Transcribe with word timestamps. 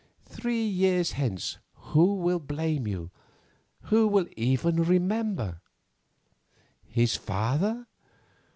Three 0.25 0.63
years 0.65 1.11
hence 1.11 1.59
who 1.75 2.15
will 2.15 2.39
blame 2.39 2.87
you, 2.87 3.11
who 3.81 4.07
will 4.07 4.25
even 4.35 4.83
remember? 4.83 5.61
His 6.87 7.15
father? 7.15 7.85